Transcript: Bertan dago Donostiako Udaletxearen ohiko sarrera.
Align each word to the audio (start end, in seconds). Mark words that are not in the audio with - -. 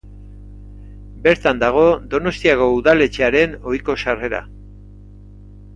Bertan 1.27 1.61
dago 1.65 1.83
Donostiako 2.15 2.71
Udaletxearen 2.79 3.55
ohiko 3.73 3.99
sarrera. 4.07 4.45